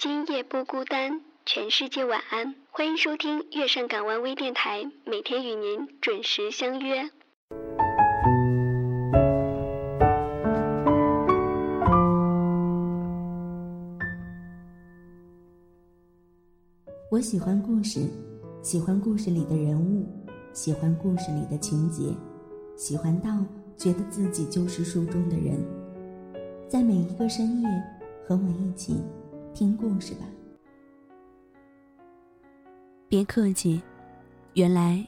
[0.00, 2.54] 今夜不孤单，全世界晚安。
[2.70, 7.10] 欢迎收听月上港湾微电台，每天与您准时相约。
[17.10, 18.08] 我喜欢故事，
[18.62, 20.06] 喜欢故事里的人物，
[20.52, 22.14] 喜欢故事里的情节，
[22.76, 23.30] 喜欢到
[23.76, 25.60] 觉得自己就是书中的人。
[26.68, 27.68] 在每一个深夜，
[28.24, 29.02] 和我一起
[29.58, 30.20] 听故事吧。
[33.08, 33.82] 别客气，
[34.52, 35.04] 原来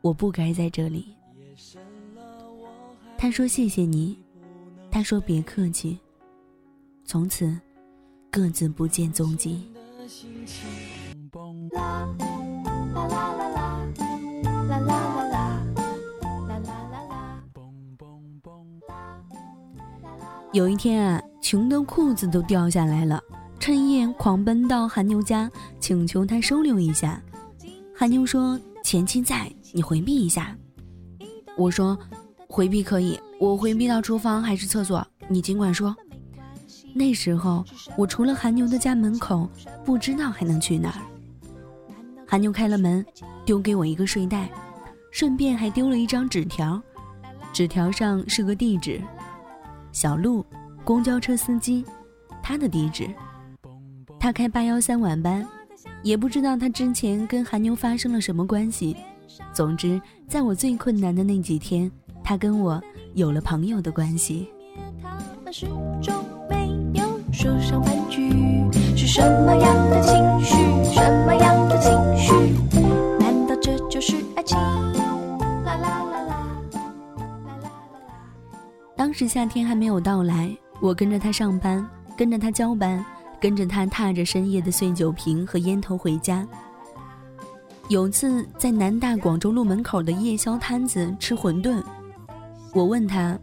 [0.00, 1.14] 我不该在这里。
[3.16, 4.18] 他说谢谢你，
[4.90, 5.96] 他说别客气，
[7.04, 7.56] 从此
[8.28, 9.70] 各自不见踪迹。
[20.52, 23.22] 有一天啊，穷的裤子都掉下来了，
[23.62, 25.48] 趁夜狂奔到韩牛家，
[25.78, 27.22] 请求他收留一下。
[27.94, 30.58] 韩牛说：“前妻在，你回避一下。”
[31.56, 31.96] 我说
[32.50, 35.94] ：“回避可以，我回避到厨房还是厕所，你尽管说。”
[36.92, 37.64] 那时候
[37.96, 39.48] 我除了韩牛的家门口，
[39.84, 40.98] 不知道还能去哪儿。
[42.26, 43.06] 韩牛开了门，
[43.44, 44.50] 丢给我一个睡袋，
[45.12, 46.82] 顺便还丢了一张纸条，
[47.52, 49.00] 纸条上是个地址。
[49.92, 50.44] 小路，
[50.82, 51.84] 公交车司机，
[52.42, 53.08] 他的地址。
[54.22, 55.44] 他开八幺三晚班，
[56.04, 58.96] 也不知道他之前跟韩牛发生了什么关系。
[59.52, 61.90] 总之，在我最困难的那几天，
[62.22, 62.80] 他跟我
[63.14, 64.48] 有了朋友的关系。
[67.32, 68.30] 说上半句
[68.96, 70.54] 是什么样的情绪？
[70.94, 72.32] 什么样的情绪？
[73.18, 74.56] 难道这就是爱情？
[78.94, 81.84] 当时夏天还没有到来，我跟着他上班，
[82.16, 83.04] 跟着他交班，
[83.42, 86.46] 跟着他踏着深夜的碎酒瓶和烟头回家。
[87.88, 91.82] 有次在南大广州路门口的夜宵摊子吃馄饨，
[92.72, 93.36] 我问他，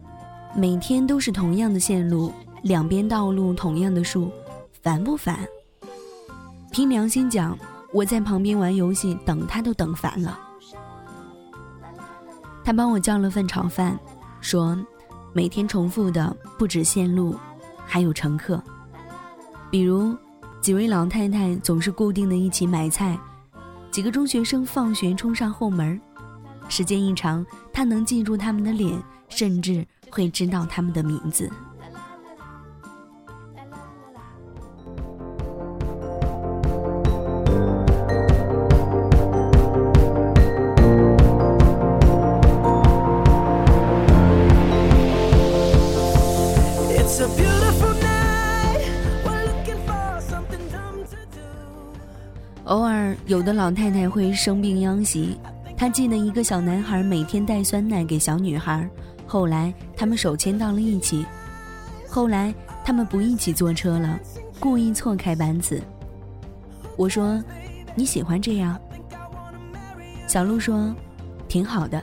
[0.56, 2.32] 每天都是同样的线路，
[2.62, 4.30] 两边道路同样的树，
[4.82, 5.38] 烦不烦？
[6.72, 7.56] 凭良心讲，
[7.92, 10.40] 我在旁边玩游戏等他都等烦了。
[12.64, 13.98] 他帮我叫了份炒饭，
[14.40, 14.76] 说。
[15.32, 17.36] 每天重复的不止线路，
[17.86, 18.60] 还有乘客。
[19.70, 20.16] 比如，
[20.60, 23.16] 几位老太太总是固定的一起买菜，
[23.90, 25.98] 几个中学生放学冲上后门，
[26.68, 31.48] 时间一长，他能记住他们的脸，甚至会知道他们的名字。
[52.70, 55.36] 偶尔，有的老太太会生病殃及。
[55.76, 58.88] 她记得一个小男孩每天带酸奶给小女孩，
[59.26, 61.26] 后来他们手牵到了一起。
[62.08, 62.54] 后来
[62.84, 64.16] 他们不一起坐车了，
[64.60, 65.82] 故意错开班次。
[66.96, 67.42] 我说
[67.96, 68.80] ：“你喜欢这样？”
[70.28, 70.94] 小鹿说
[71.48, 72.00] ：“挺好的，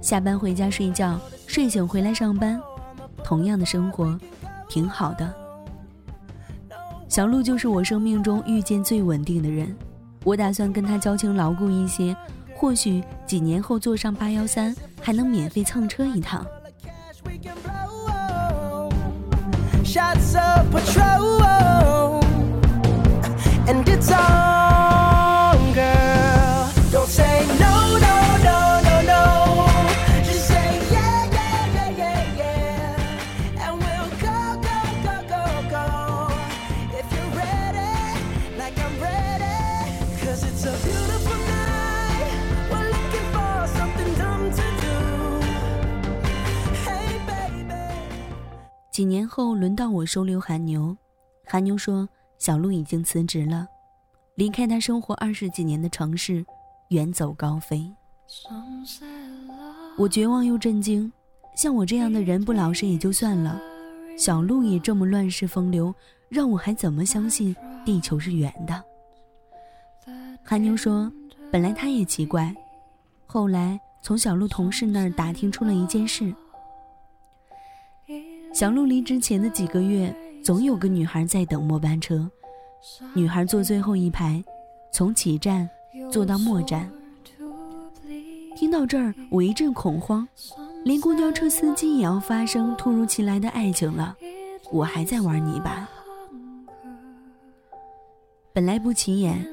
[0.00, 2.60] 下班回家睡觉，睡醒回来上班，
[3.22, 4.18] 同样的生活，
[4.68, 5.32] 挺好的。”
[7.14, 9.72] 小鹿就是我生命中遇见最稳定的人，
[10.24, 12.16] 我打算跟他交情牢固一些，
[12.56, 16.44] 或许几年后坐上八幺三还能免费蹭车一趟。
[48.94, 50.96] 几年后，轮到我收留韩牛。
[51.44, 53.66] 韩牛说：“小鹿已经辞职了，
[54.36, 56.46] 离开他生活二十几年的城市，
[56.90, 57.92] 远走高飞。”
[59.98, 61.12] 我绝望又震惊。
[61.56, 63.60] 像我这样的人不老实也就算了，
[64.16, 65.92] 小鹿也这么乱世风流，
[66.28, 67.52] 让我还怎么相信
[67.84, 68.80] 地球是圆的？
[70.44, 71.10] 韩牛说
[71.50, 72.54] ：“本来他也奇怪，
[73.26, 76.32] 后来从小鹿同事那儿打听出了一件事。”
[78.54, 82.30] 小鹿离职前的几个月，总有个女孩在等末班车。
[83.12, 84.40] 女孩坐最后一排，
[84.92, 85.68] 从起站
[86.08, 86.88] 坐到末站。
[88.54, 90.26] 听到这儿，我一阵恐慌，
[90.84, 94.16] 连公交车司机也要发生突如其来的爱情了，
[94.70, 95.88] 我还在玩泥巴。
[98.52, 99.44] 本来不起眼，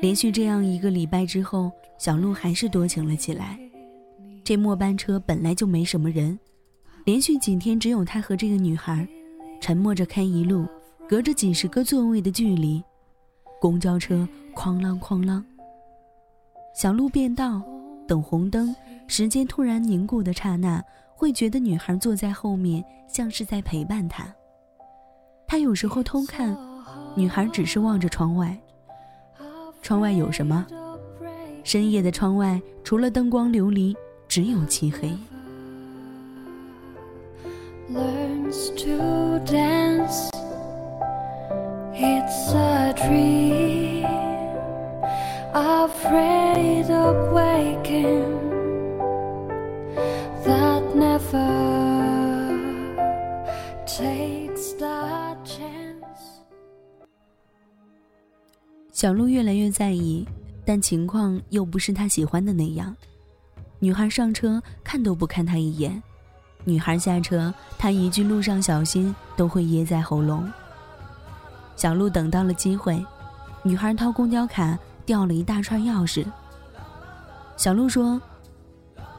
[0.00, 3.58] 连续这样一个礼拜之后，小鹿还是多情了起来。
[4.44, 6.38] 这末班车本来就没什么人，
[7.04, 9.06] 连续几天只有他和这个女孩，
[9.60, 10.66] 沉默着开一路，
[11.08, 12.82] 隔着几十个座位的距离，
[13.60, 15.42] 公交车哐啷哐啷。
[16.74, 17.62] 小路变道，
[18.06, 18.74] 等红灯，
[19.06, 20.82] 时间突然凝固的刹那，
[21.14, 24.26] 会觉得女孩坐在后面像是在陪伴他。
[25.46, 26.56] 他有时候偷看。
[27.14, 28.56] 女孩只是望着窗外，
[29.82, 30.64] 窗外有什么？
[31.64, 33.94] 深夜的窗外，除了灯光琉璃，
[34.28, 35.12] 只有漆黑。
[37.90, 40.30] Learns to dance.
[41.94, 44.04] It's a dream.
[45.54, 48.36] Afraid of waking.
[50.44, 51.48] That never
[53.86, 56.42] takes that chance.
[58.92, 60.26] 小鹿越来越在意
[60.64, 62.94] 但情况又不是他喜欢的那样。
[63.78, 66.02] 女孩上车看都不看他一眼。
[66.68, 70.46] 女孩下车，他一句“路上小心”都会噎在喉咙。
[71.76, 73.02] 小鹿等到了机会，
[73.62, 76.26] 女孩掏公交卡，掉了一大串钥匙。
[77.56, 78.20] 小鹿说：“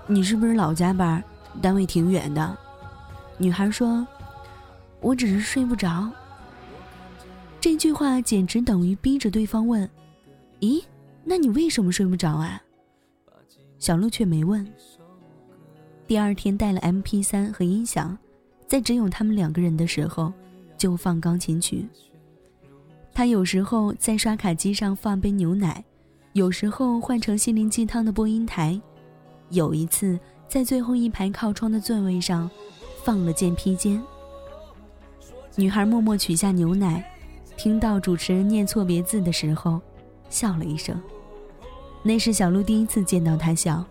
[0.05, 1.23] 你是不是老加班？
[1.59, 2.55] 单位挺远的。”
[3.39, 4.05] 女孩说
[5.01, 6.07] ：“我只是睡不着。”
[7.59, 9.89] 这句话简直等于逼着对方问
[10.61, 10.83] ：“咦，
[11.23, 12.61] 那你为什么睡不着啊？”
[13.79, 14.63] 小鹿却没问。
[16.09, 18.17] 第二天带了 M P 三和音响，
[18.65, 20.33] 在只有他们两个人的时候，
[20.75, 21.87] 就放钢琴曲。
[23.13, 25.85] 他有时候在刷卡机上放杯牛奶，
[26.33, 28.81] 有时候换成心灵鸡汤的播音台，
[29.51, 32.49] 有一次在最后一排靠窗的座位上，
[33.03, 34.01] 放了件披肩。
[35.57, 37.05] 女孩默默取下牛奶。
[37.55, 39.79] 听到主持人念错别字的时候，
[40.27, 40.99] 笑了一声。
[42.01, 43.85] 那是小鹿第一次见到他笑。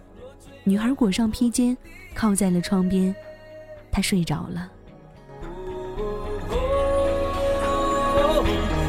[0.65, 1.75] 女孩裹上披肩，
[2.19, 3.15] 靠在了窗边，
[3.93, 4.69] 他睡着了。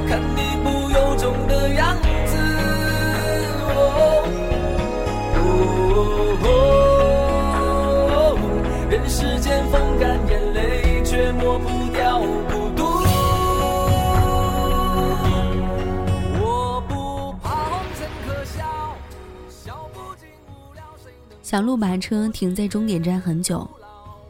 [0.07, 1.95] 看你不由衷的样
[2.25, 2.35] 子，
[8.89, 12.19] 人世间风干眼泪，却抹不掉。
[21.49, 23.67] 小鹿把车停在终点站很久，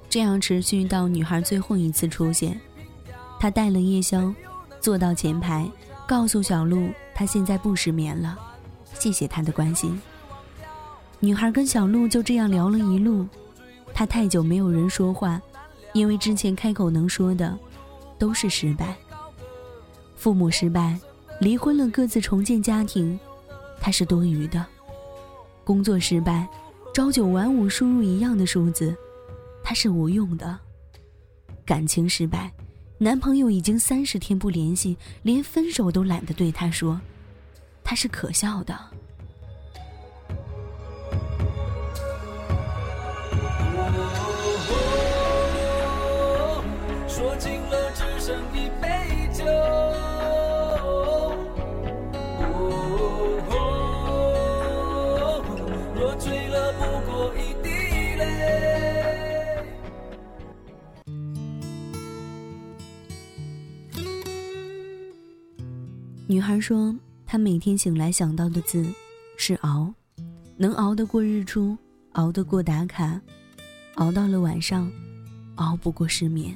[0.09, 2.57] 这样持续到女孩最后一次出现。
[3.37, 4.33] 他带了夜宵，
[4.79, 5.69] 坐到前排，
[6.07, 8.39] 告诉小鹿他现在不失眠了，
[8.93, 10.01] 谢谢他的关心。
[11.19, 13.27] 女孩跟小鹿就这样聊了一路，
[13.93, 15.41] 他太久没有人说话，
[15.91, 17.53] 因为之前开口能说的，
[18.17, 18.95] 都是失败。
[20.15, 20.97] 父母失败，
[21.41, 23.19] 离婚了，各自重建家庭，
[23.81, 24.65] 他是多余的。
[25.65, 26.47] 工作失败。
[26.91, 28.95] 朝九晚五，输入一样的数字，
[29.63, 30.59] 他是无用的。
[31.65, 32.51] 感情失败，
[32.97, 36.99] 男朋友已经三十天不联系，连分手都懒得对他说，
[37.83, 38.77] 他是可笑的。
[47.07, 48.68] 说尽了，只剩一
[66.29, 66.95] 女孩说
[67.25, 68.85] ：“她每天醒来想到的字
[69.35, 69.91] 是熬，
[70.57, 71.75] 能熬得过日出，
[72.11, 73.19] 熬得过打卡，
[73.95, 74.91] 熬到了晚上，
[75.55, 76.55] 熬不过失眠。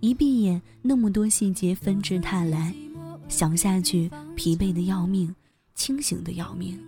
[0.00, 2.74] 一闭眼，那么多细节纷至沓来，
[3.28, 5.36] 想下去疲惫的要命，
[5.74, 6.80] 清醒的要命。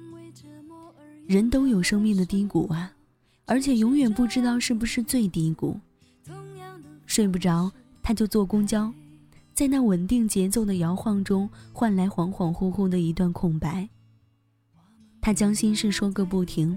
[1.27, 2.91] 人都有生命的低谷啊，
[3.45, 5.79] 而且永远不知道是不是最低谷。
[7.05, 7.71] 睡不着，
[8.03, 8.91] 他就坐公交。”
[9.63, 13.89] 在那稳定节奏的摇晃中，换来恍恍惚惚的一段空白。
[15.21, 16.77] 他将心事说个不停，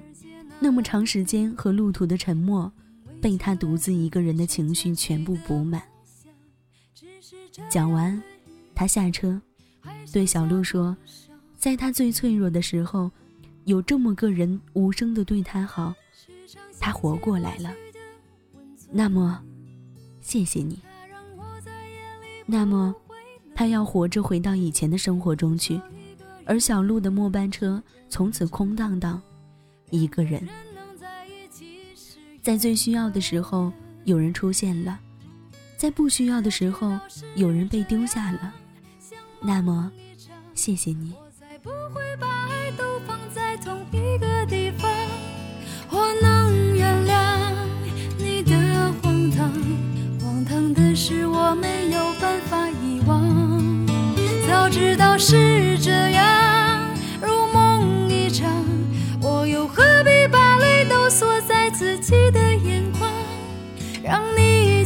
[0.59, 2.71] 那么长时间和路途的沉默，
[3.19, 5.81] 被他独自一个人的情绪全部补满。
[7.71, 8.21] 讲完，
[8.75, 9.41] 他下车，
[10.13, 10.95] 对小鹿说
[11.57, 13.09] ：“在他最脆弱的时候，
[13.63, 15.91] 有这么个人无声的对他好，
[16.79, 17.73] 他活过来了。
[18.91, 19.43] 那么，
[20.21, 20.79] 谢谢你。”
[22.45, 22.95] 那么，
[23.55, 25.79] 他要活着回到以前的生活中去，
[26.45, 29.21] 而小鹿的末班车从此空荡荡，
[29.89, 30.47] 一个人。
[32.41, 33.71] 在最需要的时候，
[34.03, 34.97] 有人出现了；
[35.77, 36.97] 在不需要的时候，
[37.35, 38.53] 有人被丢下了。
[39.41, 39.91] 那么，
[40.53, 41.13] 谢谢你。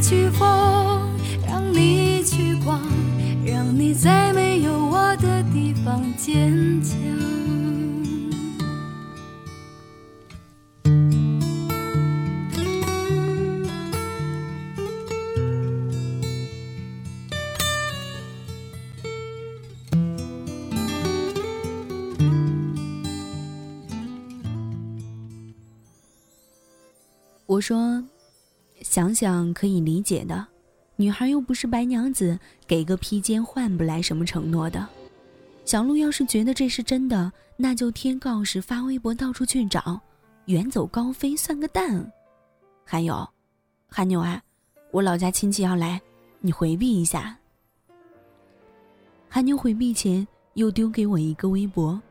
[0.01, 0.48] 去疯，
[1.46, 2.82] 让你去狂，
[3.46, 6.98] 让你在没有我的地方坚强。
[27.46, 28.01] 我说，
[28.89, 30.43] 想想可以理解的，
[30.96, 34.89] 女孩又不是白娘子，给个披肩换不来什么承诺的。
[35.63, 40.01] 小鹿要是觉得这是真的，那就贴告示、发微博到处去找，
[40.46, 42.03] 远走高飞算个蛋。
[42.84, 43.29] 还有，
[43.88, 44.41] 韩牛啊，
[44.89, 46.01] 我老家亲戚要来，
[46.39, 47.38] 你回避一下。
[49.27, 52.01] 韩牛回避前又丢给我一个微博，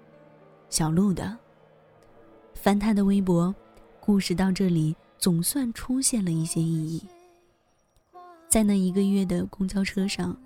[0.70, 1.36] 小鹿的。
[2.54, 3.52] 翻他的微博，
[3.98, 4.94] 故事到这里。
[5.18, 7.02] 总算出现了一些意义。
[8.48, 10.36] 在那一个月的公交车上，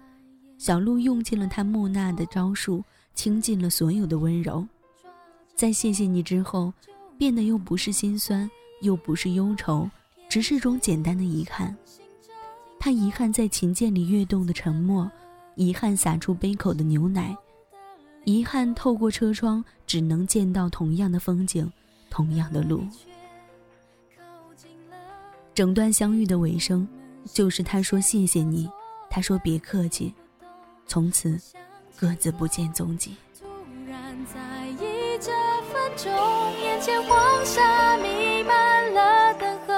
[0.58, 2.82] 小鹿用尽了他木讷的招数，
[3.14, 4.66] 倾尽了所有的温柔。
[5.54, 6.72] 在谢谢你之后，
[7.16, 8.50] 变得又不是心酸，
[8.80, 9.88] 又不是忧愁，
[10.28, 11.76] 只是种简单的遗憾。
[12.80, 15.08] 他遗憾在琴键里跃动的沉默，
[15.54, 17.36] 遗憾洒出杯口的牛奶，
[18.24, 21.70] 遗憾透过车窗只能见到同样的风景，
[22.10, 22.84] 同样的路。
[25.54, 26.88] 整段相遇的尾声，
[27.32, 28.68] 就是他说谢谢你，
[29.10, 30.14] 他说别客气，
[30.86, 31.38] 从此
[31.94, 33.14] 各自不见踪迹。
[33.38, 33.46] 突
[33.86, 34.40] 然在
[34.70, 35.30] 意这
[35.70, 36.10] 分钟，
[36.62, 39.74] 眼前黄沙弥漫了等候，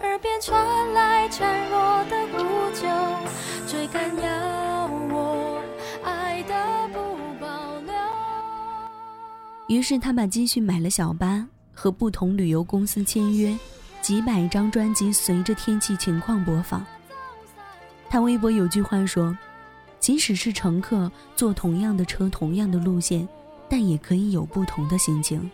[0.00, 2.38] 耳边传来孱弱的呼
[2.74, 5.62] 救，追赶要我
[6.02, 6.98] 爱的不
[7.40, 7.94] 保留。
[9.68, 13.56] 于是他把积蓄买了小巴，和不同旅游公司签约。
[14.02, 16.84] 几百张专辑随着天气情况播放。
[18.10, 19.34] 他微博有句话说
[20.00, 23.26] ：“即使是乘客坐同样的车、同样的路线，
[23.70, 25.48] 但也可以有不同的心情。”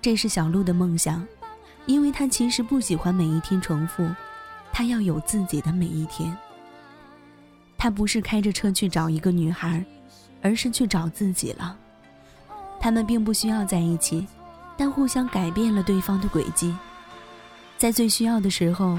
[0.00, 1.26] 这是小鹿的梦想，
[1.84, 4.08] 因为他其实不喜欢每一天重复，
[4.72, 6.34] 他要有自己的每一天。
[7.76, 9.84] 他不是开着车去找一个女孩，
[10.40, 11.76] 而是去找自己了。
[12.78, 14.26] 他们并不需要在一起，
[14.76, 16.74] 但互相改变了对方的轨迹。
[17.78, 18.98] 在最需要的时候，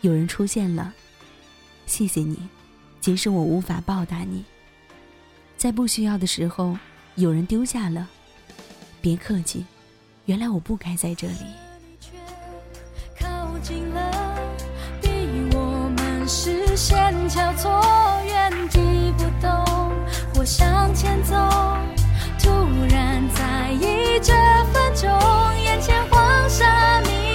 [0.00, 0.92] 有人出现了，
[1.84, 2.48] 谢谢你，
[2.98, 4.42] 即使我无法报答你。
[5.58, 6.76] 在不需要的时候，
[7.16, 8.08] 有人丢下了，
[9.02, 9.66] 别客气，
[10.24, 11.34] 原来我不该在这里。
[13.20, 14.38] 靠近了，
[15.02, 15.08] 比
[15.52, 17.70] 我们视线交错，
[18.24, 19.92] 原地不动
[20.34, 21.34] 或向前走，
[22.38, 22.50] 突
[22.88, 24.32] 然在意这
[24.72, 25.10] 分钟，
[25.62, 26.96] 眼前黄沙。
[26.96, 27.25] 身